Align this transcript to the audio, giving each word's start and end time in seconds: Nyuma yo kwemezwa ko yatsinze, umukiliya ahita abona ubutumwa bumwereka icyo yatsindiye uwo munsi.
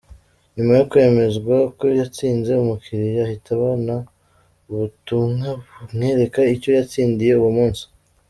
Nyuma 0.55 0.73
yo 0.79 0.83
kwemezwa 0.91 1.55
ko 1.77 1.85
yatsinze, 1.99 2.51
umukiliya 2.57 3.21
ahita 3.25 3.49
abona 3.57 3.95
ubutumwa 4.71 5.47
bumwereka 5.79 6.39
icyo 6.55 6.69
yatsindiye 6.77 7.33
uwo 7.37 7.51
munsi. 7.59 7.83